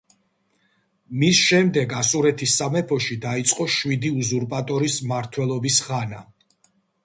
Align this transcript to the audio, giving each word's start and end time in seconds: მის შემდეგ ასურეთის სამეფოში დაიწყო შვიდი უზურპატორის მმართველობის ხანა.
მის 1.23 1.41
შემდეგ 1.49 1.93
ასურეთის 1.97 2.55
სამეფოში 2.61 3.19
დაიწყო 3.27 3.69
შვიდი 3.77 4.13
უზურპატორის 4.25 5.01
მმართველობის 5.07 5.83
ხანა. 5.89 6.27